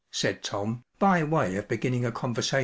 ”said 0.09 0.41
Tom, 0.41 0.83
by 0.97 1.21
way 1.23 1.55
of 1.57 1.67
beginning 1.67 2.05
a 2.05 2.11
conversation. 2.11 2.59